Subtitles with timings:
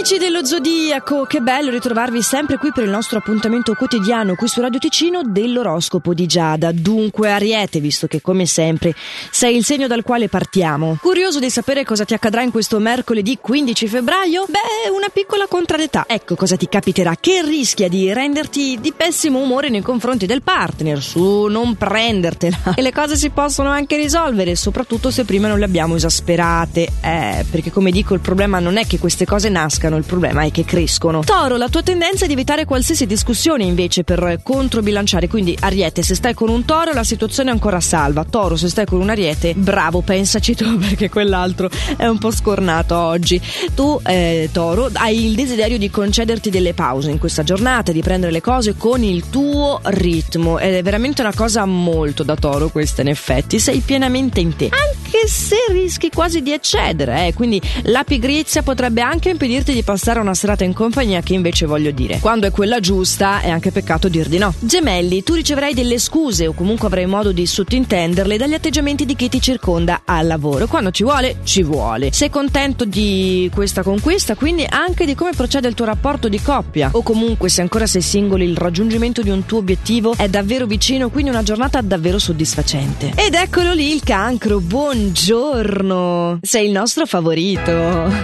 [0.00, 4.62] Amici dello Zodiaco, che bello ritrovarvi sempre qui per il nostro appuntamento quotidiano qui su
[4.62, 6.72] Radio Ticino dell'oroscopo di Giada.
[6.72, 8.94] Dunque, Ariete, visto che come sempre
[9.30, 10.96] sei il segno dal quale partiamo.
[10.98, 14.46] Curioso di sapere cosa ti accadrà in questo mercoledì 15 febbraio?
[14.48, 16.06] Beh, una piccola contrarietà.
[16.08, 21.02] Ecco cosa ti capiterà, che rischia di renderti di pessimo umore nei confronti del partner.
[21.02, 22.56] Su, non prendertela.
[22.80, 26.88] E le cose si possono anche risolvere, soprattutto se prima non le abbiamo esasperate.
[27.02, 30.42] Eh, perché come dico, il problema non è che queste cose nascano nascano, il problema
[30.42, 31.22] è che crescono.
[31.24, 36.14] Toro, la tua tendenza è di evitare qualsiasi discussione invece per controbilanciare, quindi Ariete, se
[36.14, 39.54] stai con un toro la situazione è ancora salva, Toro, se stai con un Ariete,
[39.54, 43.40] bravo, pensaci tu perché quell'altro è un po' scornato oggi.
[43.74, 48.32] Tu, eh, Toro, hai il desiderio di concederti delle pause in questa giornata, di prendere
[48.32, 53.02] le cose con il tuo ritmo ed è veramente una cosa molto da Toro questa
[53.02, 54.64] in effetti, sei pienamente in te.
[54.70, 59.82] Anche se rischi quasi di eccedere, eh, quindi la pigrizia potrebbe anche impedire dirti di
[59.82, 62.20] passare una serata in compagnia che invece voglio dire.
[62.20, 64.54] Quando è quella giusta è anche peccato dir di no.
[64.60, 69.28] Gemelli, tu riceverai delle scuse o comunque avrai modo di sottintenderle dagli atteggiamenti di chi
[69.28, 70.66] ti circonda al lavoro.
[70.68, 72.12] Quando ci vuole, ci vuole.
[72.12, 76.90] Sei contento di questa conquista, quindi anche di come procede il tuo rapporto di coppia.
[76.92, 81.10] O comunque, se ancora sei singoli, il raggiungimento di un tuo obiettivo è davvero vicino,
[81.10, 83.12] quindi una giornata davvero soddisfacente.
[83.16, 84.60] Ed eccolo lì il cancro.
[85.00, 86.40] Buongiorno!
[86.42, 87.72] Sei il nostro favorito.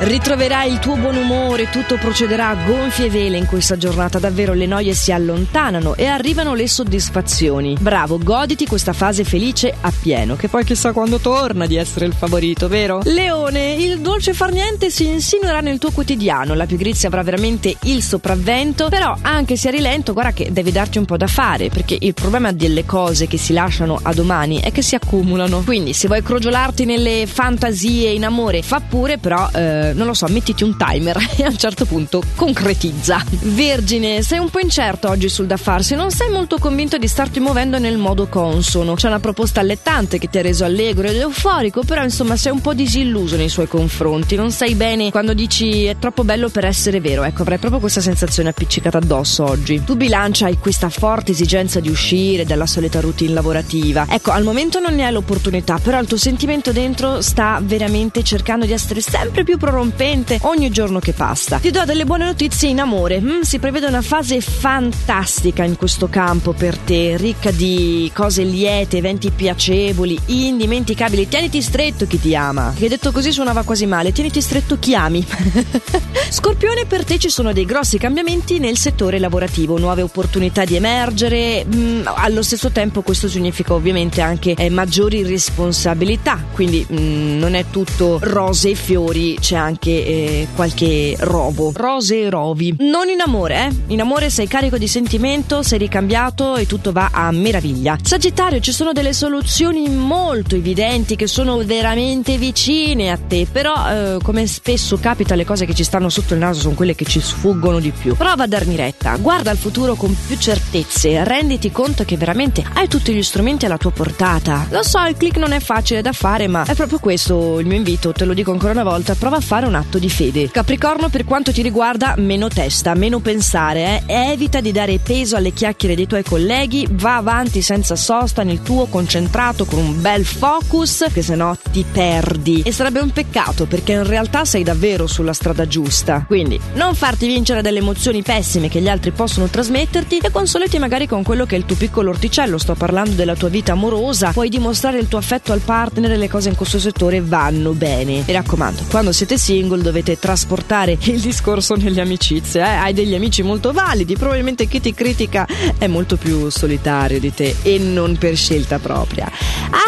[0.00, 4.66] Ritroverai il tuo buon umore tutto procederà a gonfie vele in questa giornata, davvero le
[4.66, 7.76] noie si allontanano e arrivano le soddisfazioni.
[7.78, 12.12] Bravo, goditi questa fase felice a pieno, che poi chissà quando torna di essere il
[12.12, 13.02] favorito, vero?
[13.04, 18.02] Leone, il dolce far niente si insinuerà nel tuo quotidiano, la pigrizia avrà veramente il
[18.02, 21.96] sopravvento, però anche se a rilento, guarda che devi darti un po' da fare, perché
[22.00, 25.62] il problema delle cose che si lasciano a domani è che si accumulano.
[25.64, 26.22] Quindi se vuoi
[26.64, 31.16] crogiolarti nelle fantasie in amore, fa pure, però eh, non lo so, mettiti un timer
[31.36, 33.22] e a un certo punto concretizza.
[33.42, 37.40] Vergine, sei un po' incerto oggi sul da farsi, non sei molto convinto di starti
[37.40, 38.94] muovendo nel modo consono.
[38.94, 42.60] C'è una proposta allettante che ti ha reso allegro ed euforico, però insomma sei un
[42.60, 44.36] po' disilluso nei suoi confronti.
[44.36, 47.24] Non sai bene quando dici è troppo bello per essere vero.
[47.24, 49.82] Ecco, avrai proprio questa sensazione appiccicata addosso oggi.
[49.84, 54.06] Tu bilancia hai questa forte esigenza di uscire dalla solita routine lavorativa.
[54.08, 58.64] Ecco, al momento non ne hai l'opportunità, però il tuo sentimento dentro sta veramente cercando
[58.64, 61.58] di essere sempre più prorompente ogni giorno che pasta.
[61.58, 63.20] Ti do delle buone notizie in amore.
[63.20, 68.98] Mm, si prevede una fase fantastica in questo campo per te, ricca di cose liete,
[68.98, 71.26] eventi piacevoli, indimenticabili.
[71.28, 72.72] Tieniti stretto chi ti ama.
[72.76, 74.12] Che detto così suonava quasi male.
[74.12, 75.26] Tieniti stretto chi ami.
[76.30, 81.64] Scorpione, per te ci sono dei grossi cambiamenti nel settore lavorativo, nuove opportunità di emergere.
[81.64, 86.43] Mm, allo stesso tempo questo significa ovviamente anche eh, maggiori responsabilità.
[86.52, 91.72] Quindi mm, non è tutto rose e fiori, c'è anche eh, qualche rovo.
[91.74, 92.74] Rose e rovi.
[92.78, 93.92] Non in amore, eh?
[93.92, 97.98] In amore sei carico di sentimento, sei ricambiato e tutto va a meraviglia.
[98.02, 104.18] Sagittario, ci sono delle soluzioni molto evidenti che sono veramente vicine a te, però eh,
[104.22, 107.20] come spesso capita le cose che ci stanno sotto il naso sono quelle che ci
[107.20, 108.16] sfuggono di più.
[108.16, 112.88] Prova a darmi retta, guarda al futuro con più certezze, renditi conto che veramente hai
[112.88, 114.66] tutti gli strumenti alla tua portata.
[114.70, 117.76] Lo so, il click non è facile da fare, ma è proprio questo il mio
[117.76, 120.50] invito, te lo dico ancora una volta, prova a fare un atto di fede.
[120.50, 124.32] Capricorno Capricorno per quanto ti riguarda meno testa, meno pensare, eh?
[124.32, 128.86] evita di dare peso alle chiacchiere dei tuoi colleghi, va avanti senza sosta nel tuo
[128.86, 133.92] concentrato con un bel focus che se no ti perdi e sarebbe un peccato perché
[133.92, 136.24] in realtà sei davvero sulla strada giusta.
[136.26, 141.06] Quindi non farti vincere dalle emozioni pessime che gli altri possono trasmetterti e consolati magari
[141.06, 144.48] con quello che è il tuo piccolo orticello, sto parlando della tua vita amorosa, puoi
[144.48, 148.22] dimostrare il tuo affetto al partner e le cose in questo settore vanno bene.
[148.26, 152.60] Mi raccomando, quando siete single dovete trasportare portare il discorso nelle amicizie.
[152.60, 152.64] Eh?
[152.64, 155.46] Hai degli amici molto validi, probabilmente chi ti critica
[155.78, 159.30] è molto più solitario di te e non per scelta propria.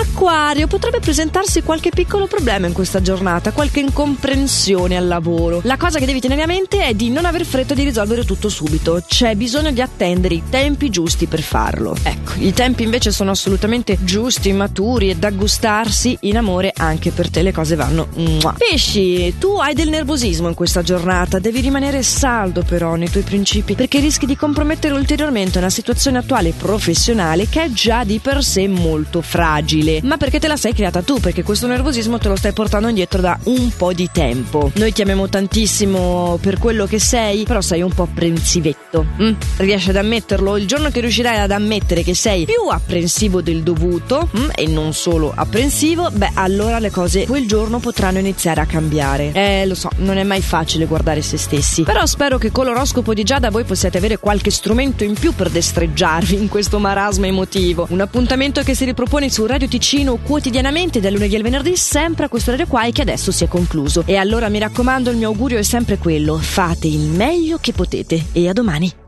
[0.01, 5.61] Acquario, potrebbe presentarsi qualche piccolo problema in questa giornata, qualche incomprensione al lavoro.
[5.65, 8.49] La cosa che devi tenere a mente è di non aver fretta di risolvere tutto
[8.49, 11.97] subito, c'è bisogno di attendere i tempi giusti per farlo.
[12.03, 17.31] Ecco, i tempi invece sono assolutamente giusti, maturi e da gustarsi in amore anche per
[17.31, 18.09] te le cose vanno.
[18.57, 23.75] Pesci, tu hai del nervosismo in questa giornata, devi rimanere saldo però nei tuoi principi
[23.75, 28.69] perché rischi di compromettere ulteriormente una situazione attuale professionale che è già di per sé
[28.69, 30.01] molto fragile.
[30.03, 31.21] Ma perché te la sei creata tu?
[31.21, 34.71] Perché questo nervosismo te lo stai portando indietro da un po' di tempo.
[34.75, 39.07] Noi ti amiamo tantissimo per quello che sei, però sei un po' apprensivetto.
[39.21, 39.33] Mm?
[39.57, 40.57] Riesci ad ammetterlo?
[40.57, 44.49] Il giorno che riuscirai ad ammettere che sei più apprensivo del dovuto mm?
[44.55, 49.33] e non solo apprensivo, beh, allora le cose quel giorno potranno iniziare a cambiare.
[49.33, 53.15] Eh, lo so, non è mai facile guardare se stessi, però spero che con l'oroscopo
[53.15, 57.87] di Giada voi possiate avere qualche strumento in più per destreggiarvi in questo marasma emotivo.
[57.91, 62.29] Un appuntamento che si ripropone su Radio Ticino quotidianamente dal lunedì al venerdì, sempre a
[62.29, 64.03] questo orario qua e che adesso si è concluso.
[64.07, 68.27] E allora mi raccomando, il mio augurio è sempre quello: fate il meglio che potete.
[68.33, 69.05] E a domani.